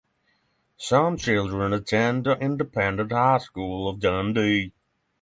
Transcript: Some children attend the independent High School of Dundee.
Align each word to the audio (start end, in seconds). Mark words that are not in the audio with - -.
Some 0.77 1.15
children 1.17 1.73
attend 1.73 2.23
the 2.23 2.31
independent 2.39 3.11
High 3.11 3.37
School 3.37 3.87
of 3.87 3.99
Dundee. 3.99 4.73